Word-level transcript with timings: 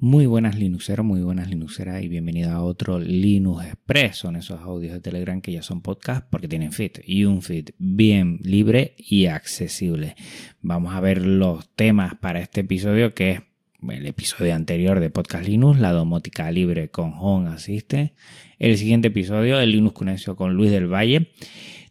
Muy 0.00 0.26
buenas 0.26 0.56
Linuxeros, 0.56 1.04
muy 1.04 1.22
buenas 1.22 1.48
Linuxeras 1.48 2.04
y 2.04 2.08
bienvenido 2.08 2.52
a 2.52 2.62
otro 2.62 3.00
Linux 3.00 3.64
Express. 3.64 4.18
Son 4.18 4.36
esos 4.36 4.60
audios 4.60 4.92
de 4.92 5.00
Telegram 5.00 5.40
que 5.40 5.50
ya 5.50 5.60
son 5.60 5.82
podcast 5.82 6.24
porque 6.30 6.46
tienen 6.46 6.70
feed 6.70 7.00
y 7.04 7.24
un 7.24 7.42
feed 7.42 7.70
bien 7.78 8.38
libre 8.44 8.94
y 8.96 9.26
accesible. 9.26 10.14
Vamos 10.62 10.94
a 10.94 11.00
ver 11.00 11.26
los 11.26 11.68
temas 11.74 12.14
para 12.14 12.38
este 12.38 12.60
episodio 12.60 13.12
que 13.12 13.30
es 13.32 13.40
el 13.88 14.06
episodio 14.06 14.54
anterior 14.54 15.00
de 15.00 15.10
Podcast 15.10 15.44
Linux, 15.44 15.80
la 15.80 15.90
domótica 15.90 16.48
libre 16.52 16.90
con 16.92 17.14
Home 17.16 17.50
Assistant. 17.50 18.12
El 18.60 18.78
siguiente 18.78 19.08
episodio, 19.08 19.58
el 19.58 19.72
Linux 19.72 19.96
Conexión 19.96 20.36
con 20.36 20.54
Luis 20.54 20.70
del 20.70 20.86
Valle. 20.86 21.32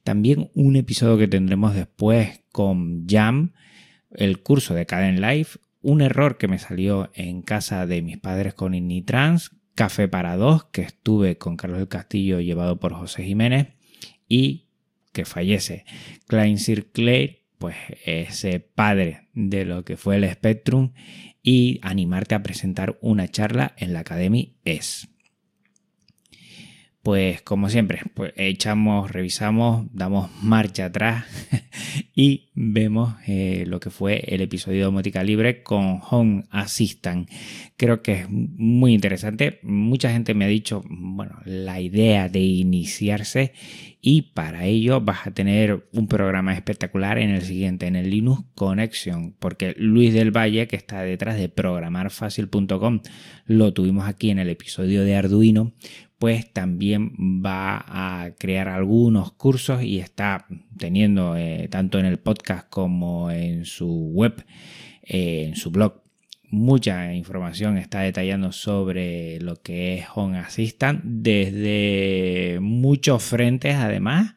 También 0.06 0.50
un 0.54 0.78
episodio 0.78 1.18
que 1.18 1.28
tendremos 1.28 1.76
después 1.76 2.40
con 2.54 3.06
Jam, 3.06 3.52
el 4.12 4.40
curso 4.40 4.74
de 4.74 4.86
Caden 4.86 5.20
Life 5.20 5.60
un 5.82 6.02
error 6.02 6.38
que 6.38 6.48
me 6.48 6.60
salió 6.60 7.12
en 7.14 7.42
casa 7.42 7.86
de 7.86 8.02
mis 8.02 8.18
padres 8.18 8.54
con 8.54 8.74
Innitrans, 8.74 9.52
Café 9.76 10.08
para 10.08 10.38
dos, 10.38 10.66
que 10.66 10.82
estuve 10.82 11.38
con 11.38 11.56
Carlos 11.56 11.78
del 11.78 11.88
Castillo 11.88 12.40
llevado 12.40 12.80
por 12.80 12.94
José 12.94 13.24
Jiménez 13.24 13.68
y 14.28 14.70
que 15.12 15.24
fallece. 15.24 15.86
Klein 16.26 16.58
Sir 16.58 16.92
Clay, 16.92 17.44
pues 17.60 17.76
ese 18.04 18.60
padre 18.60 19.28
de 19.34 19.66
lo 19.66 19.86
que 19.86 19.96
fue 19.96 20.16
el 20.16 20.28
Spectrum 20.30 20.94
y 21.44 21.80
animarte 21.84 22.34
a 22.34 22.42
presentar 22.42 22.98
una 23.02 23.28
charla 23.28 23.76
en 23.78 23.94
la 23.94 24.00
Academy 24.00 24.56
es 24.66 25.10
pues 27.08 27.42
como 27.42 27.70
siempre, 27.70 28.02
pues 28.16 28.34
echamos, 28.36 29.10
revisamos, 29.10 29.86
damos 29.94 30.30
marcha 30.44 30.88
atrás 30.88 31.24
y 32.20 32.50
vemos 32.56 33.14
eh, 33.28 33.66
lo 33.68 33.80
que 33.80 33.92
fue 33.92 34.24
el 34.28 34.42
episodio 34.42 34.80
de 34.80 34.84
Domótica 34.86 35.24
Libre 35.24 35.62
con 35.62 36.00
Home 36.10 36.46
Assistant. 36.50 37.30
Creo 37.78 38.02
que 38.02 38.14
es 38.14 38.28
muy 38.28 38.96
interesante. 38.96 39.60
Mucha 39.62 40.10
gente 40.12 40.34
me 40.34 40.46
ha 40.46 40.48
dicho, 40.48 40.84
bueno, 40.90 41.38
la 41.46 41.80
idea 41.80 42.28
de 42.28 42.40
iniciarse 42.40 43.54
y 44.02 44.24
para 44.34 44.66
ello 44.66 45.00
vas 45.00 45.28
a 45.28 45.32
tener 45.32 45.88
un 45.92 46.08
programa 46.08 46.56
espectacular 46.56 47.20
en 47.20 47.30
el 47.30 47.44
siguiente, 47.44 47.86
en 47.86 47.96
el 47.96 48.10
Linux 48.10 48.46
Connection, 48.56 49.36
porque 49.38 49.76
Luis 49.78 50.12
del 50.12 50.36
Valle, 50.36 50.68
que 50.68 50.76
está 50.76 51.04
detrás 51.04 51.38
de 51.38 51.50
programarfacil.com, 51.50 53.02
lo 53.46 53.74
tuvimos 53.74 54.08
aquí 54.08 54.32
en 54.32 54.40
el 54.40 54.50
episodio 54.50 55.04
de 55.04 55.16
Arduino, 55.16 55.74
pues 56.20 56.52
también 56.52 57.12
va 57.46 57.84
a 57.88 58.32
crear 58.38 58.70
algunos 58.70 59.32
cursos 59.34 59.84
y 59.84 60.00
está 60.00 60.48
teniendo 60.78 61.36
eh, 61.36 61.68
tanto 61.70 62.00
en 62.00 62.06
el 62.06 62.18
podcast 62.18 62.68
como 62.70 63.32
en 63.32 63.66
su 63.66 63.88
web, 63.88 64.46
eh, 65.04 65.46
en 65.48 65.56
su 65.56 65.72
blog, 65.72 66.02
mucha 66.50 67.14
información 67.14 67.78
está 67.78 68.02
detallando 68.02 68.52
sobre 68.52 69.40
lo 69.42 69.62
que 69.62 70.00
es 70.00 70.06
Home 70.16 70.40
Assistant 70.40 71.02
desde 71.04 72.60
muchos 72.62 73.22
frentes 73.24 73.76
además 73.76 74.36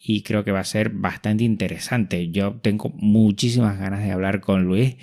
y 0.00 0.22
creo 0.22 0.44
que 0.44 0.52
va 0.52 0.60
a 0.60 0.64
ser 0.64 0.90
bastante 0.90 1.44
interesante. 1.44 2.30
Yo 2.30 2.54
tengo 2.62 2.90
muchísimas 2.94 3.78
ganas 3.78 4.02
de 4.02 4.12
hablar 4.12 4.40
con 4.40 4.64
Luis 4.64 4.96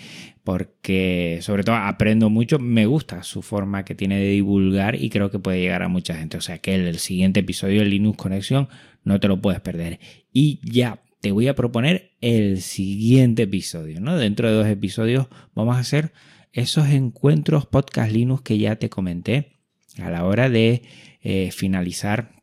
porque 0.45 1.39
sobre 1.41 1.63
todo 1.63 1.75
aprendo 1.75 2.29
mucho, 2.29 2.59
me 2.59 2.85
gusta 2.85 3.23
su 3.23 3.41
forma 3.41 3.83
que 3.83 3.95
tiene 3.95 4.19
de 4.19 4.29
divulgar 4.29 4.93
y 4.93 5.09
creo 5.09 5.31
que 5.31 5.39
puede 5.39 5.59
llegar 5.59 5.81
a 5.81 5.87
mucha 5.87 6.13
gente. 6.13 6.37
O 6.37 6.41
sea 6.41 6.59
que 6.59 6.75
el, 6.75 6.99
siguiente 6.99 7.39
episodio 7.39 7.81
de 7.81 7.87
Linux 7.87 8.15
Conexión 8.15 8.69
no 9.03 9.19
te 9.19 9.27
lo 9.27 9.41
puedes 9.41 9.59
perder. 9.59 9.99
Y 10.31 10.59
ya 10.61 11.01
te 11.19 11.31
voy 11.31 11.47
a 11.47 11.55
proponer 11.55 12.11
el 12.21 12.61
siguiente 12.61 13.43
episodio, 13.43 13.99
¿no? 13.99 14.17
Dentro 14.17 14.47
de 14.47 14.53
dos 14.53 14.67
episodios 14.67 15.25
vamos 15.55 15.77
a 15.77 15.79
hacer 15.79 16.13
esos 16.53 16.89
encuentros 16.89 17.65
podcast 17.65 18.11
Linux 18.11 18.43
que 18.43 18.59
ya 18.59 18.75
te 18.75 18.87
comenté 18.87 19.57
a 19.97 20.11
la 20.11 20.25
hora 20.25 20.47
de 20.47 20.83
eh, 21.23 21.49
finalizar 21.51 22.33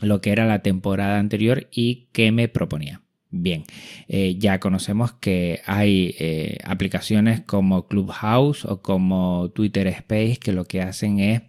lo 0.00 0.22
que 0.22 0.32
era 0.32 0.46
la 0.46 0.62
temporada 0.62 1.18
anterior 1.18 1.68
y 1.70 2.08
que 2.12 2.32
me 2.32 2.48
proponía. 2.48 3.03
Bien, 3.36 3.64
eh, 4.06 4.36
ya 4.38 4.60
conocemos 4.60 5.12
que 5.12 5.60
hay 5.66 6.14
eh, 6.20 6.58
aplicaciones 6.62 7.40
como 7.40 7.88
Clubhouse 7.88 8.64
o 8.64 8.80
como 8.80 9.50
Twitter 9.50 9.88
Space 9.88 10.36
que 10.36 10.52
lo 10.52 10.66
que 10.66 10.80
hacen 10.80 11.18
es 11.18 11.42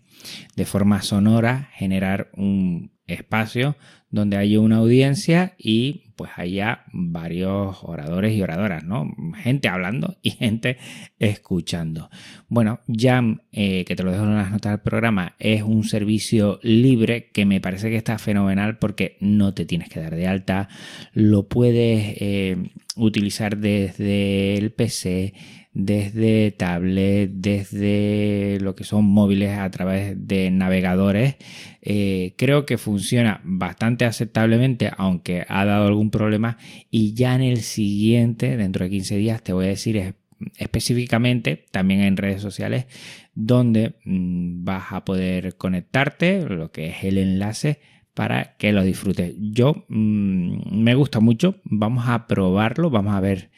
de 0.56 0.66
forma 0.66 1.04
sonora 1.04 1.70
generar 1.74 2.32
un 2.34 2.92
espacio 3.06 3.78
donde 4.10 4.36
haya 4.36 4.60
una 4.62 4.78
audiencia 4.78 5.54
y 5.60 6.05
pues 6.16 6.32
haya 6.36 6.86
varios 6.92 7.78
oradores 7.84 8.34
y 8.34 8.42
oradoras, 8.42 8.84
¿no? 8.84 9.12
Gente 9.36 9.68
hablando 9.68 10.18
y 10.22 10.32
gente 10.32 10.78
escuchando. 11.20 12.10
Bueno, 12.48 12.80
Jam, 12.88 13.42
eh, 13.52 13.86
que 13.86 13.96
te 13.96 14.04
lo 14.04 14.12
dejo 14.12 14.24
en 14.24 14.36
las 14.36 14.52
notas 14.52 14.74
del 14.74 14.82
programa, 14.82 15.36
es 15.40 15.64
un 15.64 15.84
servicio 15.84 16.60
libre 16.64 17.30
que 17.32 17.46
me 17.46 17.62
parece 17.62 17.90
que 17.90 17.98
está 17.98 18.18
fenomenal 18.18 18.78
porque 18.78 19.18
no 19.20 19.54
te 19.54 19.66
tienes 19.66 19.90
que 19.90 20.00
dar 20.00 20.16
de 20.16 20.28
alta, 20.28 20.70
lo 21.14 21.48
puedes 21.48 22.16
eh, 22.22 22.72
utilizar 22.96 23.58
desde 23.58 24.56
el 24.58 24.72
PC, 24.72 25.34
desde 25.74 26.52
tablet, 26.52 27.30
desde 27.34 28.58
lo 28.62 28.76
que 28.76 28.86
son 28.86 29.06
móviles 29.06 29.58
a 29.58 29.70
través 29.70 30.16
de 30.28 30.50
navegadores. 30.50 31.36
Eh, 31.82 32.34
creo 32.38 32.66
que 32.66 32.78
funciona 32.78 33.42
bastante 33.44 34.06
aceptablemente, 34.06 34.92
aunque 34.98 35.46
ha 35.48 35.66
dado 35.66 35.88
algún 35.88 36.12
problema. 36.12 36.58
Y 36.90 37.14
ya 37.14 37.36
en 37.36 37.42
el 37.42 37.62
siguiente, 37.62 38.56
dentro 38.58 38.86
de 38.86 38.92
15 38.92 39.18
días, 39.18 39.44
te 39.44 39.54
voy 39.54 39.66
a 39.66 39.70
decir 39.70 40.16
específicamente, 40.58 41.66
también 41.72 42.02
en 42.02 42.18
redes 42.18 42.42
sociales, 42.42 42.86
donde 43.34 43.96
mm, 44.06 44.64
vas 44.64 44.92
a 44.92 45.06
poder 45.06 45.58
conectarte, 45.58 46.42
lo 46.48 46.72
que 46.72 46.88
es 46.88 47.04
el 47.04 47.18
enlace 47.18 47.80
para 48.16 48.56
que 48.58 48.72
lo 48.72 48.84
disfrutes. 48.84 49.36
Yo 49.38 49.86
mm, 49.90 50.82
me 50.82 50.96
gusta 50.96 51.20
mucho, 51.20 51.58
vamos 51.66 52.06
a 52.08 52.26
probarlo, 52.26 52.90
vamos 52.90 53.14
a 53.14 53.20
ver 53.20 53.52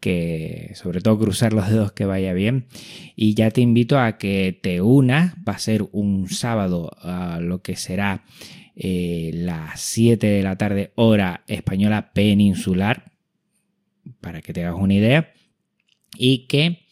que 0.00 0.70
sobre 0.74 1.00
todo 1.00 1.18
cruzar 1.18 1.52
los 1.52 1.68
dedos 1.68 1.92
que 1.92 2.04
vaya 2.04 2.32
bien. 2.32 2.66
Y 3.16 3.34
ya 3.34 3.50
te 3.50 3.60
invito 3.60 3.98
a 3.98 4.16
que 4.16 4.58
te 4.62 4.80
unas, 4.80 5.34
va 5.46 5.54
a 5.54 5.58
ser 5.58 5.84
un 5.92 6.28
sábado 6.28 6.90
a 7.02 7.40
lo 7.40 7.60
que 7.60 7.76
será 7.76 8.24
eh, 8.76 9.30
las 9.34 9.80
7 9.80 10.26
de 10.26 10.42
la 10.42 10.56
tarde 10.56 10.92
hora 10.94 11.42
española 11.48 12.12
peninsular, 12.12 13.12
para 14.20 14.42
que 14.42 14.52
te 14.52 14.64
hagas 14.64 14.80
una 14.80 14.94
idea, 14.94 15.32
y 16.16 16.46
que 16.46 16.83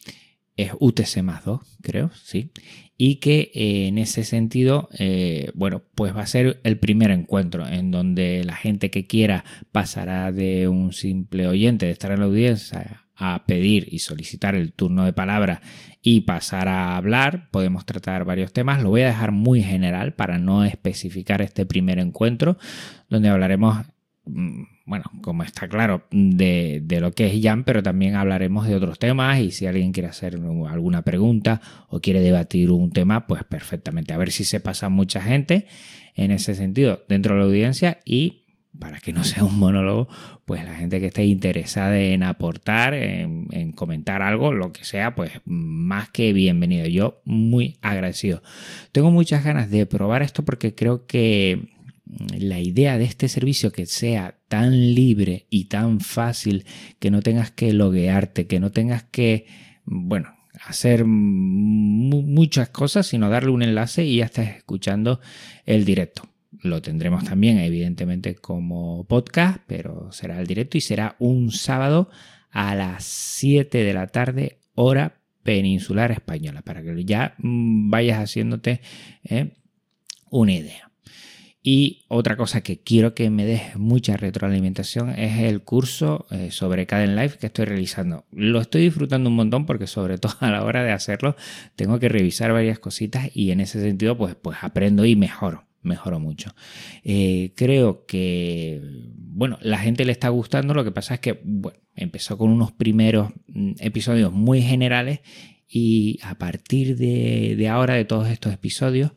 es 0.57 0.71
UTC 0.79 1.23
más 1.23 1.45
2, 1.45 1.77
creo, 1.81 2.11
sí, 2.13 2.51
y 2.97 3.15
que 3.15 3.51
eh, 3.53 3.87
en 3.87 3.97
ese 3.97 4.23
sentido, 4.23 4.89
eh, 4.97 5.51
bueno, 5.55 5.83
pues 5.95 6.15
va 6.15 6.21
a 6.21 6.27
ser 6.27 6.61
el 6.63 6.77
primer 6.77 7.11
encuentro 7.11 7.67
en 7.67 7.91
donde 7.91 8.43
la 8.43 8.55
gente 8.55 8.91
que 8.91 9.07
quiera 9.07 9.43
pasará 9.71 10.31
de 10.31 10.67
un 10.67 10.93
simple 10.93 11.47
oyente, 11.47 11.87
de 11.87 11.91
estar 11.91 12.11
en 12.11 12.19
la 12.19 12.25
audiencia, 12.25 13.03
a 13.15 13.45
pedir 13.45 13.87
y 13.91 13.99
solicitar 13.99 14.55
el 14.55 14.73
turno 14.73 15.05
de 15.05 15.13
palabra 15.13 15.61
y 16.01 16.21
pasar 16.21 16.67
a 16.67 16.97
hablar, 16.97 17.49
podemos 17.51 17.85
tratar 17.85 18.25
varios 18.25 18.51
temas. 18.51 18.81
Lo 18.81 18.89
voy 18.89 19.01
a 19.01 19.07
dejar 19.07 19.31
muy 19.31 19.61
general 19.61 20.13
para 20.13 20.39
no 20.39 20.63
especificar 20.65 21.41
este 21.41 21.65
primer 21.65 21.99
encuentro, 21.99 22.57
donde 23.09 23.29
hablaremos, 23.29 23.85
bueno, 24.25 25.05
como 25.21 25.43
está 25.43 25.67
claro, 25.67 26.05
de, 26.11 26.81
lo 27.01 27.11
que 27.11 27.27
es 27.27 27.43
Jam, 27.43 27.63
pero 27.63 27.83
también 27.83 28.15
hablaremos 28.15 28.67
de 28.67 28.75
otros 28.75 28.99
temas 28.99 29.39
y 29.39 29.51
si 29.51 29.65
alguien 29.65 29.91
quiere 29.91 30.09
hacer 30.09 30.39
alguna 30.69 31.01
pregunta 31.01 31.61
o 31.89 31.99
quiere 31.99 32.21
debatir 32.21 32.71
un 32.71 32.91
tema, 32.91 33.27
pues 33.27 33.43
perfectamente. 33.43 34.13
A 34.13 34.17
ver 34.17 34.31
si 34.31 34.43
se 34.43 34.59
pasa 34.59 34.89
mucha 34.89 35.21
gente 35.21 35.67
en 36.15 36.31
ese 36.31 36.55
sentido 36.55 37.03
dentro 37.09 37.33
de 37.33 37.39
la 37.39 37.45
audiencia 37.45 37.99
y 38.05 38.43
para 38.79 38.99
que 38.99 39.13
no 39.13 39.23
sea 39.23 39.43
un 39.43 39.59
monólogo, 39.59 40.07
pues 40.45 40.63
la 40.63 40.75
gente 40.75 40.99
que 40.99 41.07
esté 41.07 41.25
interesada 41.25 41.99
en 41.99 42.23
aportar, 42.23 42.93
en, 42.93 43.71
comentar 43.73 44.21
algo, 44.21 44.53
lo 44.53 44.71
que 44.71 44.83
sea, 44.83 45.15
pues 45.15 45.31
más 45.45 46.09
que 46.09 46.33
bienvenido. 46.33 46.87
Yo 46.87 47.21
muy 47.25 47.77
agradecido. 47.81 48.41
Tengo 48.91 49.11
muchas 49.11 49.43
ganas 49.43 49.69
de 49.69 49.85
probar 49.85 50.21
esto 50.21 50.43
porque 50.43 50.75
creo 50.75 51.05
que 51.05 51.72
la 52.37 52.59
idea 52.59 52.97
de 52.97 53.05
este 53.05 53.27
servicio 53.27 53.71
que 53.71 53.85
sea 53.85 54.37
tan 54.47 54.93
libre 54.93 55.47
y 55.49 55.65
tan 55.65 55.99
fácil, 55.99 56.65
que 56.99 57.11
no 57.11 57.21
tengas 57.21 57.51
que 57.51 57.73
loguearte, 57.73 58.47
que 58.47 58.59
no 58.59 58.71
tengas 58.71 59.03
que, 59.03 59.47
bueno, 59.85 60.35
hacer 60.65 61.05
muchas 61.05 62.69
cosas, 62.69 63.07
sino 63.07 63.29
darle 63.29 63.51
un 63.51 63.63
enlace 63.63 64.05
y 64.05 64.17
ya 64.17 64.25
estás 64.25 64.49
escuchando 64.49 65.19
el 65.65 65.85
directo. 65.85 66.29
Lo 66.61 66.81
tendremos 66.81 67.23
también, 67.23 67.57
evidentemente, 67.57 68.35
como 68.35 69.05
podcast, 69.05 69.59
pero 69.67 70.11
será 70.11 70.39
el 70.39 70.47
directo 70.47 70.77
y 70.77 70.81
será 70.81 71.15
un 71.19 71.51
sábado 71.51 72.09
a 72.51 72.75
las 72.75 73.03
7 73.03 73.83
de 73.83 73.93
la 73.93 74.07
tarde, 74.07 74.59
hora 74.75 75.19
peninsular 75.43 76.11
española, 76.11 76.61
para 76.61 76.81
que 76.83 77.03
ya 77.03 77.35
mm, 77.39 77.89
vayas 77.89 78.19
haciéndote 78.19 78.79
eh, 79.23 79.53
una 80.29 80.53
idea. 80.53 80.92
Y 81.65 82.03
otra 82.09 82.35
cosa 82.35 82.59
que 82.59 82.81
quiero 82.81 83.15
que 83.15 83.29
me 83.29 83.45
deje 83.45 83.77
mucha 83.77 84.17
retroalimentación 84.17 85.11
es 85.11 85.39
el 85.39 85.61
curso 85.61 86.27
eh, 86.29 86.51
sobre 86.51 86.85
Caden 86.85 87.15
Life 87.15 87.37
que 87.39 87.47
estoy 87.47 87.63
realizando. 87.63 88.25
Lo 88.31 88.59
estoy 88.59 88.81
disfrutando 88.81 89.29
un 89.29 89.37
montón 89.37 89.65
porque 89.65 89.87
sobre 89.87 90.17
todo 90.17 90.33
a 90.41 90.51
la 90.51 90.65
hora 90.65 90.83
de 90.83 90.91
hacerlo 90.91 91.37
tengo 91.77 91.99
que 91.99 92.09
revisar 92.09 92.51
varias 92.51 92.79
cositas 92.79 93.29
y 93.33 93.51
en 93.51 93.61
ese 93.61 93.79
sentido 93.79 94.17
pues, 94.17 94.35
pues 94.35 94.57
aprendo 94.61 95.05
y 95.05 95.15
mejoro 95.15 95.65
mejoró 95.83 96.17
mucho. 96.17 96.55
Eh, 97.03 97.51
creo 97.55 98.05
que, 98.05 98.81
bueno, 99.17 99.57
la 99.61 99.79
gente 99.79 100.05
le 100.05 100.13
está 100.13 100.29
gustando, 100.29 100.73
lo 100.73 100.85
que 100.85 100.91
pasa 100.91 101.15
es 101.15 101.19
que, 101.19 101.41
bueno, 101.43 101.77
empezó 101.93 102.37
con 102.37 102.51
unos 102.51 102.71
primeros 102.71 103.33
mm, 103.47 103.73
episodios 103.79 104.31
muy 104.31 104.61
generales 104.61 105.19
y 105.67 106.19
a 106.23 106.37
partir 106.37 106.95
de 106.95 107.67
ahora, 107.67 107.95
de 107.95 108.05
todos 108.05 108.29
estos 108.29 108.53
episodios, 108.53 109.11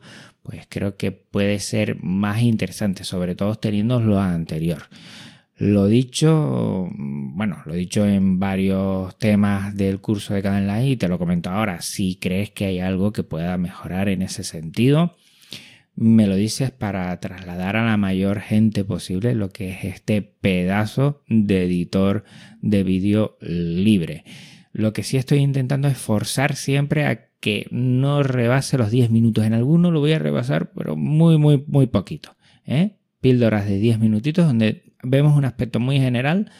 pues 0.47 0.65
creo 0.69 0.95
que 0.95 1.11
puede 1.11 1.59
ser 1.59 2.01
más 2.01 2.41
interesante, 2.41 3.03
sobre 3.03 3.35
todo 3.35 3.55
teniendo 3.55 3.99
lo 3.99 4.21
anterior. 4.21 4.83
Lo 5.57 5.87
dicho, 5.87 6.89
bueno, 6.95 7.57
lo 7.65 7.73
dicho 7.73 8.05
en 8.05 8.39
varios 8.39 9.17
temas 9.17 9.75
del 9.75 9.99
curso 9.99 10.35
de 10.35 10.41
Live 10.41 10.87
y 10.87 10.95
te 10.95 11.09
lo 11.09 11.19
comento 11.19 11.49
ahora. 11.49 11.81
Si 11.81 12.15
crees 12.15 12.51
que 12.51 12.65
hay 12.65 12.79
algo 12.79 13.11
que 13.11 13.23
pueda 13.23 13.57
mejorar 13.57 14.07
en 14.07 14.21
ese 14.21 14.45
sentido, 14.45 15.17
me 15.95 16.27
lo 16.27 16.35
dices 16.35 16.71
para 16.71 17.19
trasladar 17.19 17.75
a 17.75 17.85
la 17.85 17.97
mayor 17.97 18.39
gente 18.39 18.85
posible 18.85 19.35
lo 19.35 19.49
que 19.49 19.71
es 19.71 19.83
este 19.83 20.21
pedazo 20.21 21.23
de 21.27 21.65
editor 21.65 22.23
de 22.61 22.83
vídeo 22.83 23.37
libre. 23.41 24.23
Lo 24.71 24.93
que 24.93 25.03
sí 25.03 25.17
estoy 25.17 25.39
intentando 25.39 25.89
es 25.89 25.97
forzar 25.97 26.55
siempre 26.55 27.05
a 27.05 27.26
que 27.39 27.67
no 27.71 28.23
rebase 28.23 28.77
los 28.77 28.91
10 28.91 29.09
minutos. 29.09 29.45
En 29.45 29.53
alguno 29.53 29.91
lo 29.91 29.99
voy 29.99 30.13
a 30.13 30.19
rebasar, 30.19 30.71
pero 30.73 30.95
muy, 30.95 31.37
muy, 31.37 31.63
muy 31.67 31.87
poquito. 31.87 32.35
¿eh? 32.65 32.97
Píldoras 33.21 33.67
de 33.67 33.77
10 33.77 33.99
minutitos 33.99 34.45
donde 34.45 34.93
vemos 35.03 35.37
un 35.37 35.45
aspecto 35.45 35.79
muy 35.79 35.99
general 35.99 36.51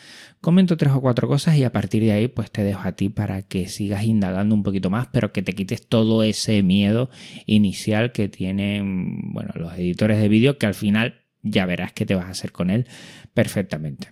Comento 0.41 0.77
tres 0.77 0.93
o 0.93 1.01
cuatro 1.01 1.27
cosas 1.27 1.57
y 1.57 1.63
a 1.63 1.71
partir 1.71 2.03
de 2.03 2.11
ahí 2.11 2.27
pues 2.27 2.51
te 2.51 2.63
dejo 2.63 2.87
a 2.87 2.91
ti 2.91 3.09
para 3.09 3.41
que 3.41 3.67
sigas 3.67 4.03
indagando 4.03 4.53
un 4.53 4.61
poquito 4.61 4.89
más, 4.89 5.07
pero 5.07 5.33
que 5.33 5.41
te 5.41 5.53
quites 5.53 5.87
todo 5.87 6.21
ese 6.23 6.61
miedo 6.61 7.09
inicial 7.47 8.11
que 8.11 8.29
tienen 8.29 9.33
bueno, 9.33 9.51
los 9.55 9.73
editores 9.73 10.19
de 10.19 10.29
vídeo 10.29 10.59
que 10.59 10.67
al 10.67 10.75
final 10.75 11.21
ya 11.41 11.65
verás 11.65 11.91
qué 11.91 12.05
te 12.05 12.13
vas 12.13 12.25
a 12.25 12.29
hacer 12.29 12.51
con 12.51 12.69
él 12.69 12.85
perfectamente. 13.33 14.09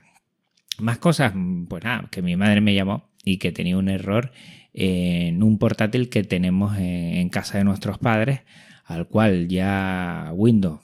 Más 0.80 0.98
cosas, 0.98 1.34
pues 1.70 1.84
nada, 1.84 2.10
que 2.12 2.22
mi 2.24 2.36
madre 2.36 2.60
me 2.60 2.74
llamó 2.74 3.12
y 3.24 3.38
que 3.38 3.52
tenía 3.52 3.78
un 3.78 3.88
error 3.88 4.32
en 4.76 5.42
un 5.42 5.58
portátil 5.58 6.10
que 6.10 6.24
tenemos 6.24 6.78
en 6.78 7.30
casa 7.30 7.58
de 7.58 7.64
nuestros 7.64 7.98
padres, 7.98 8.42
al 8.86 9.08
cual 9.08 9.48
ya 9.48 10.32
Windows 10.34 10.82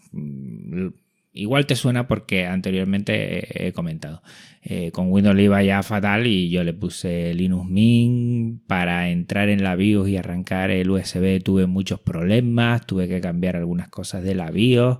Igual 1.33 1.65
te 1.65 1.77
suena 1.77 2.07
porque 2.07 2.45
anteriormente 2.45 3.67
he 3.67 3.71
comentado. 3.71 4.21
Eh, 4.63 4.91
con 4.91 5.11
Windows 5.11 5.35
le 5.35 5.43
iba 5.43 5.63
ya 5.63 5.81
fatal 5.81 6.27
y 6.27 6.49
yo 6.49 6.63
le 6.65 6.73
puse 6.73 7.33
Linux 7.33 7.69
Mint 7.69 8.61
para 8.67 9.09
entrar 9.09 9.47
en 9.47 9.63
la 9.63 9.75
BIOS 9.77 10.09
y 10.09 10.17
arrancar 10.17 10.71
el 10.71 10.89
USB. 10.89 11.41
Tuve 11.41 11.67
muchos 11.67 12.01
problemas, 12.01 12.85
tuve 12.85 13.07
que 13.07 13.21
cambiar 13.21 13.55
algunas 13.55 13.88
cosas 13.88 14.23
de 14.23 14.35
la 14.35 14.51
BIOS 14.51 14.99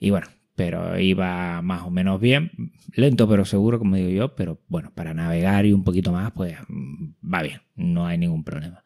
y 0.00 0.10
bueno, 0.10 0.26
pero 0.60 0.98
iba 1.00 1.62
más 1.62 1.84
o 1.84 1.90
menos 1.90 2.20
bien. 2.20 2.50
Lento 2.94 3.26
pero 3.26 3.46
seguro, 3.46 3.78
como 3.78 3.96
digo 3.96 4.10
yo, 4.10 4.34
pero 4.34 4.60
bueno, 4.68 4.92
para 4.94 5.14
navegar 5.14 5.64
y 5.64 5.72
un 5.72 5.84
poquito 5.84 6.12
más, 6.12 6.32
pues 6.32 6.54
va 7.24 7.40
bien, 7.40 7.62
no 7.76 8.06
hay 8.06 8.18
ningún 8.18 8.44
problema 8.44 8.82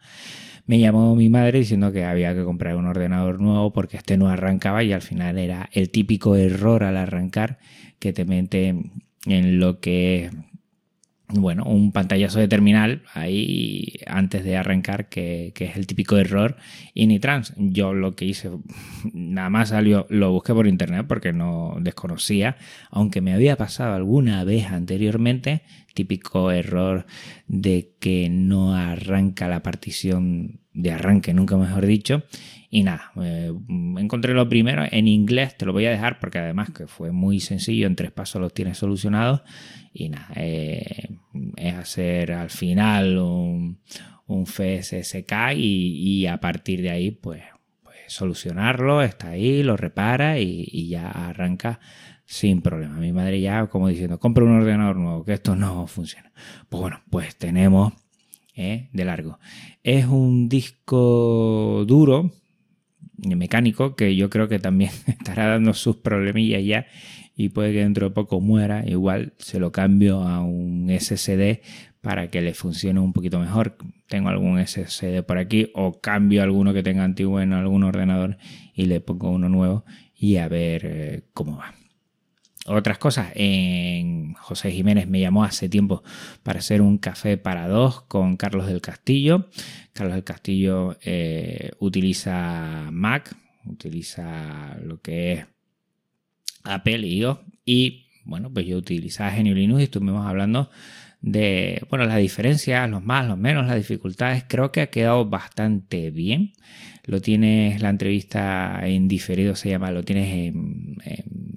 me 0.66 0.78
llamó 0.78 1.14
mi 1.14 1.28
madre 1.28 1.58
diciendo 1.58 1.92
que 1.92 2.04
había 2.04 2.34
que 2.34 2.42
comprar 2.42 2.76
un 2.76 2.86
ordenador 2.86 3.38
nuevo 3.38 3.72
porque 3.74 3.98
este 3.98 4.16
no 4.16 4.28
arrancaba 4.28 4.82
y 4.82 4.94
al 4.94 5.02
final 5.02 5.36
era 5.36 5.68
el 5.72 5.90
típico 5.90 6.36
error 6.36 6.84
al 6.84 6.96
arrancar 6.96 7.58
que 7.98 8.14
te 8.14 8.24
mete 8.24 8.68
en 9.26 9.58
lo 9.58 9.80
que 9.80 10.30
bueno, 11.40 11.64
un 11.64 11.92
pantallazo 11.92 12.38
de 12.38 12.48
terminal 12.48 13.02
ahí 13.12 13.94
antes 14.06 14.44
de 14.44 14.56
arrancar, 14.56 15.08
que, 15.08 15.52
es 15.54 15.76
el 15.76 15.86
típico 15.86 16.16
error 16.16 16.56
Initrans. 16.94 17.54
Yo 17.56 17.92
lo 17.92 18.14
que 18.14 18.24
hice, 18.24 18.50
nada 19.12 19.50
más 19.50 19.70
salió, 19.70 20.06
lo 20.10 20.32
busqué 20.32 20.54
por 20.54 20.66
internet 20.66 21.06
porque 21.08 21.32
no 21.32 21.76
desconocía, 21.80 22.56
aunque 22.90 23.20
me 23.20 23.32
había 23.32 23.56
pasado 23.56 23.94
alguna 23.94 24.44
vez 24.44 24.66
anteriormente, 24.66 25.62
típico 25.94 26.50
error 26.50 27.06
de 27.46 27.94
que 28.00 28.28
no 28.30 28.74
arranca 28.74 29.48
la 29.48 29.62
partición 29.62 30.60
de 30.72 30.90
arranque, 30.90 31.32
nunca 31.34 31.56
mejor 31.56 31.86
dicho. 31.86 32.24
Y 32.68 32.82
nada, 32.82 33.12
eh, 33.22 33.52
encontré 33.98 34.34
lo 34.34 34.48
primero 34.48 34.84
en 34.90 35.06
inglés, 35.06 35.56
te 35.56 35.64
lo 35.64 35.72
voy 35.72 35.86
a 35.86 35.90
dejar 35.90 36.18
porque 36.18 36.38
además 36.38 36.70
que 36.70 36.88
fue 36.88 37.12
muy 37.12 37.38
sencillo, 37.38 37.86
en 37.86 37.94
tres 37.94 38.10
pasos 38.10 38.40
lo 38.40 38.50
tienes 38.50 38.78
solucionados. 38.78 39.42
Y 39.92 40.08
nada, 40.08 40.28
eh, 40.34 41.18
es 41.56 41.74
hacer 41.74 42.32
al 42.32 42.50
final 42.50 43.18
un, 43.18 43.78
un 44.26 44.46
FSSK 44.46 45.54
y, 45.56 46.26
a 46.26 46.38
partir 46.38 46.82
de 46.82 46.90
ahí 46.90 47.10
pues, 47.10 47.42
pues, 47.82 47.96
solucionarlo, 48.08 49.02
está 49.02 49.30
ahí, 49.30 49.62
lo 49.62 49.76
repara 49.76 50.38
y, 50.38 50.88
ya 50.88 51.10
arranca 51.10 51.80
sin 52.24 52.62
problema. 52.62 52.96
Mi 52.96 53.12
madre 53.12 53.40
ya 53.40 53.66
como 53.66 53.88
diciendo, 53.88 54.18
compra 54.18 54.44
un 54.44 54.56
ordenador 54.56 54.96
nuevo, 54.96 55.24
que 55.24 55.34
esto 55.34 55.56
no 55.56 55.86
funciona. 55.86 56.32
Pues 56.68 56.80
bueno, 56.80 57.02
pues 57.10 57.36
tenemos 57.36 57.92
eh, 58.56 58.88
de 58.92 59.04
largo. 59.04 59.38
Es 59.82 60.06
un 60.06 60.48
disco 60.48 61.84
duro, 61.86 62.32
mecánico, 63.18 63.94
que 63.94 64.16
yo 64.16 64.30
creo 64.30 64.48
que 64.48 64.58
también 64.58 64.90
estará 65.06 65.46
dando 65.46 65.74
sus 65.74 65.96
problemillas 65.96 66.64
ya 66.64 66.86
y 67.36 67.50
puede 67.50 67.72
que 67.72 67.80
dentro 67.80 68.08
de 68.08 68.14
poco 68.14 68.40
muera. 68.40 68.84
Igual 68.86 69.34
se 69.38 69.58
lo 69.58 69.72
cambio 69.72 70.20
a 70.20 70.40
un 70.42 70.88
SSD 70.88 71.60
para 72.00 72.30
que 72.30 72.42
le 72.42 72.54
funcione 72.54 73.00
un 73.00 73.12
poquito 73.12 73.38
mejor. 73.38 73.76
Tengo 74.08 74.28
algún 74.28 74.64
SSD 74.64 75.22
por 75.22 75.38
aquí 75.38 75.70
o 75.74 76.00
cambio 76.00 76.42
alguno 76.42 76.72
que 76.72 76.82
tenga 76.82 77.04
antiguo 77.04 77.40
en 77.40 77.52
algún 77.52 77.82
ordenador 77.82 78.36
y 78.74 78.86
le 78.86 79.00
pongo 79.00 79.30
uno 79.30 79.48
nuevo 79.48 79.84
y 80.14 80.36
a 80.36 80.48
ver 80.48 80.82
eh, 80.84 81.22
cómo 81.32 81.56
va. 81.56 81.74
Otras 82.66 82.96
cosas, 82.96 83.30
en 83.34 84.32
José 84.34 84.70
Jiménez 84.70 85.06
me 85.06 85.20
llamó 85.20 85.44
hace 85.44 85.68
tiempo 85.68 86.02
para 86.42 86.60
hacer 86.60 86.80
un 86.80 86.96
café 86.96 87.36
para 87.36 87.68
dos 87.68 88.02
con 88.02 88.36
Carlos 88.38 88.66
del 88.66 88.80
Castillo. 88.80 89.50
Carlos 89.92 90.14
del 90.14 90.24
Castillo 90.24 90.96
eh, 91.02 91.72
utiliza 91.78 92.88
Mac, 92.90 93.36
utiliza 93.66 94.78
lo 94.82 95.02
que 95.02 95.32
es 95.32 95.46
Apple 96.64 97.06
y 97.06 97.18
yo. 97.18 97.42
Y 97.64 98.06
bueno, 98.24 98.52
pues 98.52 98.66
yo 98.66 98.76
utilizaba 98.76 99.30
Genio 99.30 99.54
Linux 99.54 99.80
y 99.80 99.84
estuvimos 99.84 100.26
hablando 100.26 100.70
de, 101.20 101.82
bueno, 101.88 102.04
las 102.04 102.18
diferencias, 102.18 102.88
los 102.90 103.02
más, 103.02 103.26
los 103.26 103.38
menos, 103.38 103.66
las 103.66 103.76
dificultades. 103.76 104.44
Creo 104.46 104.72
que 104.72 104.82
ha 104.82 104.88
quedado 104.88 105.24
bastante 105.24 106.10
bien. 106.10 106.52
Lo 107.04 107.20
tienes, 107.20 107.80
la 107.80 107.90
entrevista 107.90 108.80
en 108.86 109.08
diferido 109.08 109.56
se 109.56 109.70
llama, 109.70 109.90
lo 109.90 110.02
tienes 110.02 110.32
en, 110.32 110.96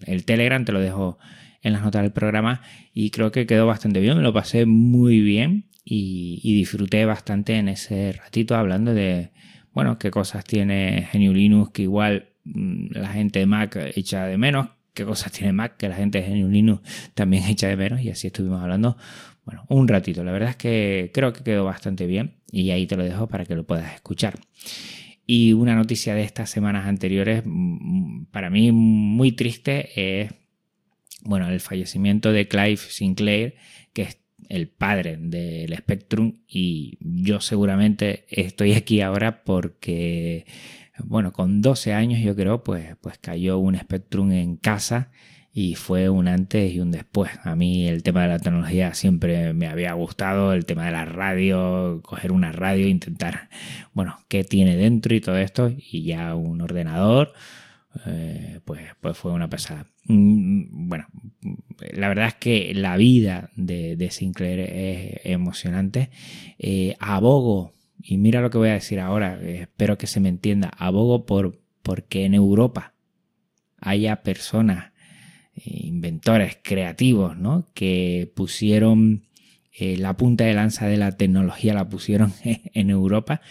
el 0.06 0.26
Telegram, 0.26 0.64
te 0.64 0.72
lo 0.72 0.80
dejo 0.80 1.18
en 1.62 1.74
las 1.74 1.82
notas 1.82 2.04
del 2.04 2.12
programa 2.12 2.62
y 2.94 3.10
creo 3.10 3.32
que 3.32 3.46
quedó 3.46 3.66
bastante 3.66 4.00
bien, 4.00 4.16
me 4.16 4.24
lo 4.24 4.32
pasé 4.32 4.66
muy 4.66 5.20
bien 5.20 5.66
y, 5.84 6.40
y 6.44 6.56
disfruté 6.56 7.04
bastante 7.06 7.56
en 7.56 7.68
ese 7.68 8.14
ratito 8.14 8.56
hablando 8.56 8.94
de, 8.94 9.32
bueno, 9.74 9.98
qué 9.98 10.12
cosas 10.12 10.46
tiene 10.46 11.08
GNU 11.14 11.34
Linux 11.34 11.72
que 11.72 11.84
igual 11.84 12.30
mm, 12.46 12.88
la 12.92 13.10
gente 13.10 13.40
de 13.40 13.46
Mac 13.46 13.78
echa 13.96 14.26
de 14.26 14.38
menos, 14.38 14.70
qué 14.98 15.06
cosas 15.06 15.32
tiene 15.32 15.54
Mac 15.54 15.78
que 15.78 15.88
la 15.88 15.96
gente 15.96 16.22
de 16.22 16.28
GNU 16.28 16.50
Linux 16.50 16.82
también 17.14 17.44
echa 17.46 17.68
de 17.68 17.78
menos 17.78 18.02
y 18.02 18.10
así 18.10 18.28
estuvimos 18.28 18.62
hablando, 18.62 18.98
bueno, 19.46 19.64
un 19.70 19.88
ratito. 19.88 20.24
La 20.24 20.32
verdad 20.32 20.50
es 20.50 20.56
que 20.56 21.12
creo 21.14 21.32
que 21.32 21.44
quedó 21.44 21.64
bastante 21.64 22.08
bien 22.08 22.38
y 22.52 22.72
ahí 22.72 22.88
te 22.88 22.98
lo 22.98 23.04
dejo 23.04 23.28
para 23.28 23.46
que 23.46 23.56
lo 23.56 23.66
puedas 23.66 23.94
escuchar. 23.94 24.40
Y 25.28 25.54
una 25.54 25.76
noticia 25.76 26.16
de 26.16 26.24
estas 26.24 26.50
semanas 26.50 26.88
anteriores, 26.88 27.44
mm, 27.46 28.26
para 28.32 28.50
mí 28.50 28.72
muy 28.72 29.34
triste, 29.34 30.24
es 30.24 30.32
bueno, 31.22 31.48
el 31.50 31.60
fallecimiento 31.60 32.32
de 32.32 32.48
Clive 32.48 32.78
Sinclair, 32.78 33.56
que 33.94 34.04
es 34.04 34.18
el 34.50 34.70
padre 34.70 35.18
del 35.18 35.76
Spectrum, 35.76 36.40
y 36.48 36.98
yo 37.02 37.42
seguramente 37.42 38.26
estoy 38.30 38.74
aquí 38.74 39.02
ahora 39.02 39.44
porque 39.44 40.46
bueno, 41.04 41.34
con 41.34 41.62
12 41.62 41.94
años 41.94 42.20
yo 42.22 42.36
creo, 42.36 42.64
pues, 42.64 42.96
pues 43.02 43.18
cayó 43.18 43.58
un 43.60 43.78
Spectrum 43.78 44.32
en 44.32 44.58
casa 44.58 45.10
y 45.54 45.74
fue 45.74 46.08
un 46.10 46.28
antes 46.28 46.72
y 46.74 46.80
un 46.80 46.92
después. 46.92 47.32
A 47.44 47.56
mí 47.56 47.88
el 47.88 48.04
tema 48.04 48.22
de 48.22 48.28
la 48.28 48.40
tecnología 48.40 48.94
siempre 48.94 49.54
me 49.54 49.68
había 49.68 49.94
gustado, 49.94 50.54
el 50.54 50.66
tema 50.66 50.86
de 50.86 50.92
la 50.92 51.06
radio, 51.06 52.00
coger 52.04 52.32
una 52.32 52.52
radio, 52.52 52.88
intentar, 52.88 53.50
bueno, 53.94 54.20
qué 54.28 54.44
tiene 54.44 54.76
dentro 54.76 55.16
y 55.16 55.22
todo 55.22 55.38
esto, 55.38 55.72
y 55.76 56.04
ya 56.04 56.36
un 56.36 56.62
ordenador, 56.62 57.34
eh, 58.06 58.60
pues, 58.66 58.82
pues 59.02 59.18
fue 59.18 59.32
una 59.32 59.50
pesada. 59.50 59.88
Mm, 60.06 60.88
bueno, 60.90 61.08
la 61.92 62.08
verdad 62.08 62.28
es 62.28 62.36
que 62.36 62.74
la 62.76 62.96
vida 62.98 63.50
de, 63.56 64.10
Sinclair 64.12 64.60
es 64.60 65.22
emocionante. 65.26 66.12
Eh, 66.60 66.96
abogo 67.00 67.74
y 68.10 68.18
mira 68.18 68.42
lo 68.42 68.50
que 68.50 68.58
voy 68.58 68.70
a 68.70 68.74
decir 68.74 69.00
ahora, 69.00 69.38
eh, 69.42 69.62
espero 69.62 69.98
que 69.98 70.08
se 70.08 70.20
me 70.20 70.30
entienda, 70.30 70.70
abogo 70.78 71.26
por 71.26 71.60
porque 71.82 72.26
en 72.26 72.34
Europa 72.34 72.94
haya 73.80 74.24
personas, 74.24 74.92
inventores, 75.56 76.58
creativos, 76.62 77.38
¿no? 77.38 77.68
Que 77.74 78.32
pusieron 78.36 79.28
eh, 79.80 79.96
la 79.98 80.18
punta 80.18 80.44
de 80.46 80.54
lanza 80.54 80.88
de 80.88 80.98
la 80.98 81.12
tecnología, 81.12 81.74
la 81.74 81.88
pusieron 81.88 82.34
en 82.44 82.90
Europa. 82.90 83.42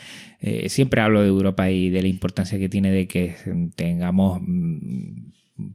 Eh, 0.40 0.68
siempre 0.68 1.00
hablo 1.00 1.22
de 1.22 1.28
Europa 1.28 1.70
y 1.70 1.88
de 1.90 2.02
la 2.02 2.08
importancia 2.08 2.58
que 2.58 2.68
tiene 2.68 2.90
de 2.90 3.06
que 3.06 3.36
tengamos 3.76 4.40
mm, 4.42 5.30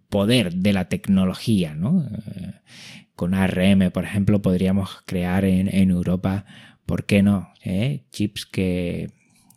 poder 0.09 0.53
de 0.55 0.73
la 0.73 0.89
tecnología, 0.89 1.73
¿no? 1.73 2.05
Eh, 2.35 2.53
con 3.15 3.33
ARM, 3.33 3.91
por 3.91 4.03
ejemplo, 4.03 4.41
podríamos 4.41 5.03
crear 5.05 5.45
en, 5.45 5.91
Europa, 5.91 6.45
¿por 6.85 7.05
qué 7.05 7.23
no? 7.23 7.50
Chips 8.11 8.45
que, 8.45 9.11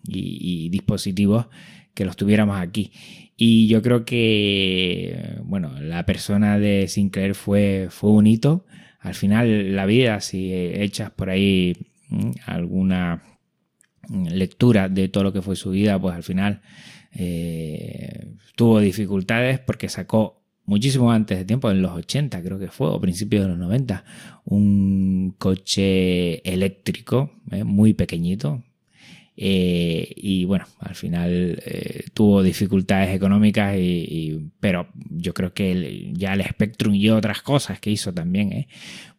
y 0.06 0.68
dispositivos 0.70 1.46
que 1.94 2.04
los 2.04 2.16
tuviéramos 2.16 2.58
aquí. 2.58 2.92
Y 3.36 3.66
yo 3.68 3.82
creo 3.82 4.04
que, 4.04 5.38
bueno, 5.42 5.72
la 5.80 6.06
persona 6.06 6.58
de 6.58 6.86
Sinclair 6.88 7.34
fue, 7.34 7.88
fue 7.90 8.10
un 8.10 8.26
hito. 8.26 8.64
Al 9.00 9.14
final, 9.14 9.74
la 9.74 9.86
vida, 9.86 10.20
si 10.20 10.52
echas 10.52 11.10
por 11.10 11.30
ahí 11.30 11.74
mm, 12.08 12.30
alguna 12.46 13.22
lectura 14.08 14.88
de 14.88 15.08
todo 15.08 15.24
lo 15.24 15.32
que 15.32 15.42
fue 15.42 15.56
su 15.56 15.70
vida, 15.70 15.98
pues 16.00 16.14
al 16.14 16.22
final 16.22 16.60
eh, 17.12 18.34
tuvo 18.54 18.80
dificultades 18.80 19.58
porque 19.58 19.88
sacó 19.88 20.43
muchísimo 20.66 21.12
antes 21.12 21.38
de 21.38 21.44
tiempo, 21.44 21.70
en 21.70 21.82
los 21.82 21.92
80 21.92 22.42
creo 22.42 22.58
que 22.58 22.68
fue, 22.68 22.88
o 22.88 23.00
principios 23.00 23.42
de 23.42 23.48
los 23.48 23.58
90, 23.58 24.04
un 24.44 25.34
coche 25.38 26.48
eléctrico 26.50 27.32
eh, 27.50 27.64
muy 27.64 27.94
pequeñito, 27.94 28.62
eh, 29.36 30.12
y 30.16 30.44
bueno, 30.44 30.66
al 30.78 30.94
final 30.94 31.60
eh, 31.64 32.04
tuvo 32.14 32.42
dificultades 32.42 33.14
económicas, 33.14 33.76
y, 33.76 34.50
pero 34.60 34.88
yo 35.10 35.34
creo 35.34 35.52
que 35.52 36.12
ya 36.14 36.34
el 36.34 36.44
Spectrum 36.44 36.94
y 36.94 37.10
otras 37.10 37.42
cosas 37.42 37.80
que 37.80 37.90
hizo 37.90 38.12
también, 38.12 38.66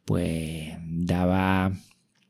pues 0.06 0.74
daba 0.84 1.74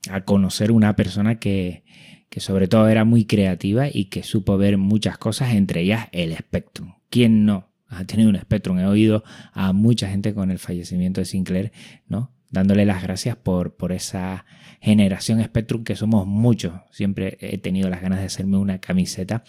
a 0.10 0.22
conocer 0.22 0.72
una 0.72 0.95
persona 0.95 1.39
que, 1.39 1.84
que 2.29 2.39
sobre 2.39 2.67
todo 2.67 2.88
era 2.89 3.05
muy 3.05 3.25
creativa 3.25 3.88
y 3.91 4.05
que 4.05 4.24
supo 4.24 4.57
ver 4.57 4.77
muchas 4.77 5.17
cosas, 5.17 5.53
entre 5.53 5.81
ellas 5.81 6.07
el 6.12 6.36
Spectrum. 6.36 6.93
¿Quién 7.10 7.45
no 7.45 7.75
ha 7.88 8.06
tenido 8.06 8.30
un 8.30 8.38
Spectrum? 8.38 8.80
He 8.80 8.86
oído 8.86 9.24
a 9.54 9.74
mucha 9.74 10.10
gente 10.10 10.34
con 10.34 10.51
el 10.51 10.60
fallecimiento 10.60 11.22
de 11.22 11.25
Sinclair, 11.25 11.72
¿no? 12.08 12.36
dándole 12.56 12.86
las 12.86 13.04
gracias 13.04 13.36
por, 13.36 13.75
por 13.75 13.92
esa 13.92 14.46
generación 14.82 15.44
Spectrum 15.44 15.84
que 15.84 15.96
somos 15.96 16.25
muchos. 16.25 16.74
Siempre 16.92 17.38
he 17.42 17.58
tenido 17.58 17.89
las 17.89 18.01
ganas 18.01 18.20
de 18.20 18.25
hacerme 18.25 18.58
una 18.58 18.80
camiseta 18.80 19.44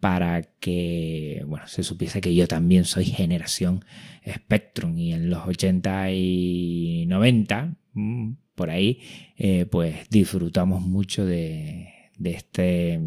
para 0.00 0.42
que 0.42 1.42
bueno, 1.46 1.66
se 1.66 1.82
supiese 1.82 2.20
que 2.20 2.34
yo 2.34 2.46
también 2.46 2.84
soy 2.84 3.04
generación 3.04 3.84
Spectrum 4.26 4.96
y 4.96 5.12
en 5.12 5.30
los 5.30 5.46
80 5.46 6.12
y 6.12 7.04
90, 7.06 7.76
mm, 7.94 8.32
por 8.54 8.70
ahí, 8.70 9.00
eh, 9.36 9.66
pues 9.66 10.08
disfrutamos 10.10 10.82
mucho 10.82 11.24
de, 11.24 11.88
de 12.16 12.30
este 12.30 13.00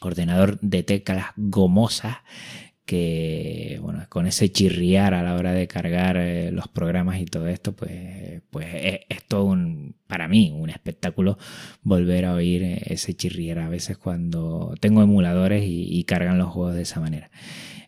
ordenador 0.00 0.60
de 0.60 0.82
teclas 0.82 1.26
gomosas 1.36 2.18
que 2.86 3.80
bueno, 3.82 4.06
con 4.08 4.26
ese 4.28 4.50
chirriar 4.50 5.12
a 5.12 5.22
la 5.24 5.34
hora 5.34 5.52
de 5.52 5.66
cargar 5.66 6.16
eh, 6.16 6.52
los 6.52 6.68
programas 6.68 7.20
y 7.20 7.26
todo 7.26 7.48
esto, 7.48 7.74
pues, 7.74 8.42
pues 8.50 8.68
es, 9.08 9.24
todo 9.26 9.44
un, 9.44 9.96
para 10.06 10.28
mí, 10.28 10.52
un 10.56 10.70
espectáculo 10.70 11.36
volver 11.82 12.24
a 12.26 12.34
oír 12.34 12.62
ese 12.62 13.14
chirriar 13.14 13.58
a 13.58 13.68
veces 13.68 13.98
cuando 13.98 14.74
tengo 14.80 15.02
emuladores 15.02 15.64
y, 15.66 16.04
cargan 16.04 16.38
los 16.38 16.50
juegos 16.50 16.76
de 16.76 16.82
esa 16.82 17.00
manera. 17.00 17.30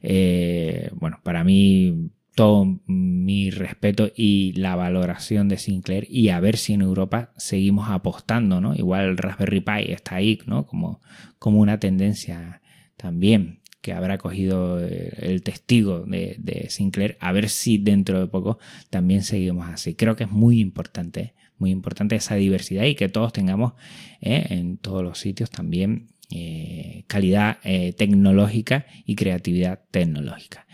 Eh, 0.02 0.90
bueno, 0.94 1.20
para 1.22 1.44
mí 1.44 2.10
todo 2.34 2.80
mi 2.86 3.50
respeto 3.50 4.10
y 4.16 4.52
la 4.54 4.74
valoración 4.74 5.48
de 5.48 5.58
Sinclair 5.58 6.06
y 6.10 6.30
a 6.30 6.40
ver 6.40 6.56
si 6.56 6.72
en 6.72 6.82
Europa 6.82 7.32
seguimos 7.36 7.88
apostando, 7.90 8.60
¿no? 8.60 8.74
Igual 8.74 9.16
Raspberry 9.16 9.60
Pi 9.60 9.92
está 9.92 10.16
ahí, 10.16 10.40
¿no? 10.46 10.66
Como, 10.66 11.00
como 11.38 11.60
una 11.60 11.78
tendencia 11.78 12.62
también 12.96 13.57
que 13.80 13.92
habrá 13.92 14.18
cogido 14.18 14.84
eh, 14.84 15.12
el 15.18 15.42
testigo 15.42 16.00
de, 16.00 16.66
Sinclair, 16.68 17.16
a 17.20 17.32
ver 17.32 17.48
si 17.48 17.78
dentro 17.78 18.20
de 18.20 18.26
poco 18.26 18.58
también 18.90 19.22
seguimos 19.22 19.68
así. 19.68 19.94
Creo 19.94 20.16
que 20.16 20.24
es 20.24 20.30
muy 20.30 20.60
importante, 20.60 21.34
muy 21.58 21.70
importante 21.70 22.16
esa 22.16 22.34
diversidad 22.34 22.84
y 22.84 22.94
que 22.94 23.08
todos 23.08 23.32
tengamos 23.32 23.74
eh, 24.20 24.46
en 24.50 24.78
todos 24.78 25.02
los 25.02 25.18
sitios 25.18 25.50
también 25.50 26.08
eh, 26.30 27.04
calidad 27.06 27.58
tecnológica 27.96 28.86
y 29.06 29.14
creatividad 29.14 29.80
tecnológica. 29.90 30.66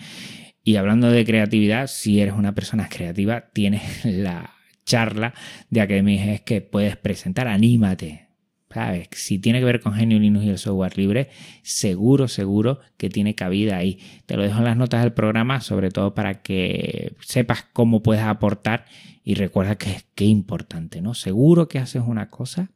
Y 0.64 0.76
hablando 0.76 1.10
de 1.10 1.24
creatividad, 1.24 1.86
si 1.88 2.20
eres 2.20 2.34
una 2.34 2.54
persona 2.54 2.88
creativa, 2.88 3.50
tienes 3.52 3.82
la 4.04 4.54
charla 4.86 5.34
de 5.70 5.80
Academia 5.80 6.32
es 6.32 6.40
que 6.40 6.60
puedes 6.60 6.96
presentar, 6.96 7.48
anímate, 7.48 8.23
si 9.12 9.38
tiene 9.38 9.60
que 9.60 9.64
ver 9.64 9.80
con 9.80 9.94
Genio 9.94 10.18
Linux 10.18 10.44
y 10.44 10.48
el 10.50 10.58
software 10.58 10.96
libre, 10.98 11.28
seguro, 11.62 12.28
seguro 12.28 12.80
que 12.96 13.08
tiene 13.08 13.34
cabida 13.34 13.76
ahí. 13.76 13.98
Te 14.26 14.36
lo 14.36 14.42
dejo 14.42 14.58
en 14.58 14.64
las 14.64 14.76
notas 14.76 15.02
del 15.02 15.12
programa, 15.12 15.60
sobre 15.60 15.90
todo 15.90 16.14
para 16.14 16.42
que 16.42 17.14
sepas 17.20 17.66
cómo 17.72 18.02
puedes 18.02 18.22
aportar 18.22 18.86
y 19.24 19.34
recuerda 19.34 19.76
que 19.76 19.90
es 19.90 20.04
importante, 20.18 21.00
¿no? 21.00 21.14
Seguro 21.14 21.68
que 21.68 21.78
haces 21.78 22.02
una 22.06 22.30
cosa 22.30 22.70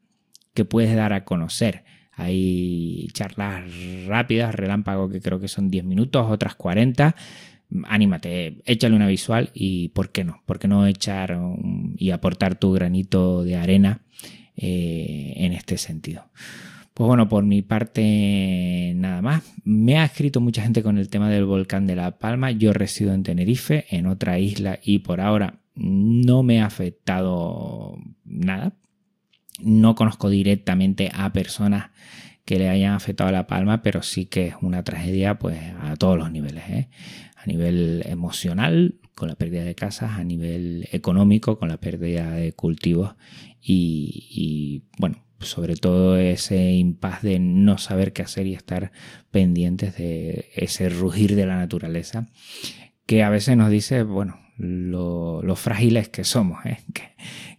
que 0.54 0.64
puedes 0.64 0.94
dar 0.94 1.12
a 1.12 1.24
conocer. 1.24 1.84
Hay 2.12 3.08
charlas 3.12 3.64
rápidas, 4.06 4.54
relámpago, 4.54 5.08
que 5.08 5.20
creo 5.20 5.38
que 5.38 5.48
son 5.48 5.70
10 5.70 5.84
minutos, 5.84 6.26
otras 6.28 6.54
40 6.54 7.14
anímate, 7.86 8.62
échale 8.64 8.96
una 8.96 9.06
visual 9.06 9.50
y 9.52 9.90
¿por 9.90 10.10
qué 10.10 10.24
no? 10.24 10.42
¿Por 10.46 10.58
qué 10.58 10.68
no 10.68 10.86
echar 10.86 11.38
y 11.96 12.10
aportar 12.10 12.58
tu 12.58 12.72
granito 12.72 13.44
de 13.44 13.56
arena 13.56 14.00
eh, 14.60 15.34
en 15.36 15.52
este 15.52 15.78
sentido. 15.78 16.24
Pues 16.94 17.06
bueno, 17.06 17.28
por 17.28 17.44
mi 17.44 17.62
parte 17.62 18.92
nada 18.96 19.22
más. 19.22 19.44
Me 19.62 19.98
ha 19.98 20.04
escrito 20.04 20.40
mucha 20.40 20.62
gente 20.62 20.82
con 20.82 20.98
el 20.98 21.08
tema 21.08 21.30
del 21.30 21.44
volcán 21.44 21.86
de 21.86 21.94
La 21.94 22.18
Palma. 22.18 22.50
Yo 22.50 22.72
resido 22.72 23.14
en 23.14 23.22
Tenerife, 23.22 23.86
en 23.90 24.08
otra 24.08 24.40
isla, 24.40 24.80
y 24.82 24.98
por 24.98 25.20
ahora 25.20 25.60
no 25.76 26.42
me 26.42 26.60
ha 26.60 26.66
afectado 26.66 27.96
nada. 28.24 28.72
No 29.60 29.94
conozco 29.94 30.28
directamente 30.28 31.12
a 31.14 31.32
personas 31.32 31.90
que 32.44 32.58
le 32.58 32.68
hayan 32.68 32.94
afectado 32.94 33.28
a 33.28 33.32
La 33.32 33.46
Palma, 33.46 33.80
pero 33.80 34.02
sí 34.02 34.26
que 34.26 34.48
es 34.48 34.54
una 34.60 34.82
tragedia 34.82 35.38
pues 35.38 35.56
a 35.80 35.94
todos 35.94 36.18
los 36.18 36.32
niveles. 36.32 36.64
¿eh? 36.68 36.88
A 37.36 37.46
nivel 37.46 38.02
emocional, 38.06 38.96
con 39.18 39.28
la 39.28 39.34
pérdida 39.34 39.64
de 39.64 39.74
casas, 39.74 40.12
a 40.12 40.24
nivel 40.24 40.88
económico, 40.92 41.58
con 41.58 41.68
la 41.68 41.78
pérdida 41.78 42.30
de 42.30 42.52
cultivos 42.52 43.16
y, 43.60 44.84
bueno, 44.98 45.24
sobre 45.40 45.76
todo 45.76 46.16
ese 46.16 46.72
impas 46.72 47.22
de 47.22 47.38
no 47.38 47.78
saber 47.78 48.12
qué 48.12 48.22
hacer 48.22 48.46
y 48.46 48.54
estar 48.54 48.92
pendientes 49.30 49.96
de 49.96 50.50
ese 50.54 50.88
rugir 50.88 51.36
de 51.36 51.46
la 51.46 51.56
naturaleza 51.56 52.28
que 53.06 53.22
a 53.22 53.30
veces 53.30 53.56
nos 53.56 53.70
dice, 53.70 54.02
bueno, 54.02 54.38
lo, 54.56 55.42
frágiles 55.56 56.08
que 56.08 56.24
somos, 56.24 56.64
¿eh? 56.66 56.78
que, 56.94 57.14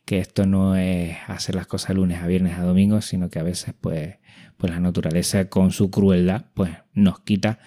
que, 0.05 0.19
esto 0.19 0.45
no 0.45 0.75
es 0.75 1.17
hacer 1.27 1.55
las 1.55 1.67
cosas 1.67 1.95
lunes 1.95 2.21
a 2.21 2.27
viernes 2.27 2.57
a 2.57 2.63
domingo, 2.63 3.01
sino 3.01 3.29
que 3.29 3.39
a 3.39 3.43
veces 3.43 3.73
pues, 3.79 4.17
pues 4.57 4.71
la 4.71 4.79
naturaleza 4.79 5.49
con 5.49 5.71
su 5.71 5.89
crueldad 5.89 6.45
pues 6.53 6.71
nos 6.93 7.21
quita 7.21 7.59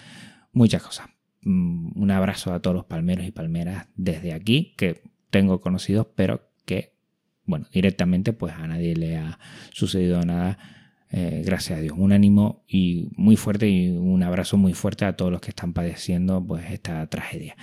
muchas 0.51 0.83
cosas. 0.83 1.12
Mm, 1.45 2.01
un 2.01 2.11
abrazo 2.11 2.53
a 2.53 2.61
todos 2.61 2.75
los 2.75 2.85
palmeros 2.85 3.25
y 3.25 3.31
palmeras 3.31 3.87
desde 3.95 4.33
aquí, 4.33 4.73
que 4.77 5.01
tengo 5.29 5.61
conocidos, 5.61 6.07
pero 6.15 6.49
que, 6.65 6.93
bueno, 7.45 7.67
directamente 7.73 8.33
pues 8.33 8.53
a 8.53 8.67
nadie 8.67 8.95
le 8.95 9.17
ha 9.17 9.39
sucedido 9.71 10.21
nada. 10.23 10.57
Eh, 11.15 11.43
gracias 11.45 11.77
a 11.77 11.81
Dios. 11.81 11.95
Un 11.97 12.11
ánimo 12.11 12.63
y 12.67 13.09
muy 13.15 13.35
fuerte 13.35 13.69
y 13.69 13.89
un 13.89 14.23
abrazo 14.23 14.57
muy 14.57 14.73
fuerte 14.73 15.05
a 15.05 15.15
todos 15.15 15.31
los 15.31 15.41
que 15.41 15.49
están 15.49 15.73
padeciendo 15.73 16.43
pues 16.43 16.71
esta 16.71 17.05
tragedia. 17.07 17.55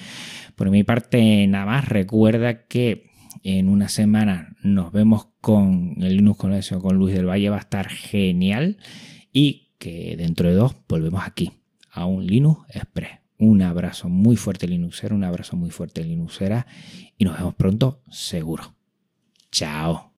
Por 0.54 0.70
mi 0.70 0.84
parte, 0.84 1.46
nada 1.49 1.66
más, 1.66 1.88
recuerda 1.88 2.66
que 2.66 3.10
en 3.42 3.68
una 3.68 3.88
semana 3.88 4.56
nos 4.62 4.92
vemos 4.92 5.28
con 5.40 5.96
el 6.00 6.16
Linux 6.16 6.38
Conexión 6.38 6.80
con 6.80 6.96
Luis 6.96 7.14
del 7.14 7.28
Valle, 7.28 7.50
va 7.50 7.56
a 7.56 7.60
estar 7.60 7.88
genial 7.88 8.78
y 9.32 9.72
que 9.78 10.16
dentro 10.16 10.49
de 10.49 10.54
dos 10.54 10.76
volvemos 10.88 11.22
aquí 11.25 11.50
a 11.90 12.04
un 12.04 12.26
Linux 12.26 12.60
Express. 12.68 13.19
Un 13.40 13.62
abrazo 13.62 14.11
muy 14.11 14.37
fuerte 14.37 14.68
Linuxero, 14.68 15.16
un 15.16 15.25
abrazo 15.25 15.56
muy 15.56 15.70
fuerte 15.70 16.04
Linuxera 16.04 16.66
y 17.16 17.25
nos 17.25 17.38
vemos 17.38 17.54
pronto 17.54 18.02
seguro. 18.11 18.75
Chao. 19.50 20.09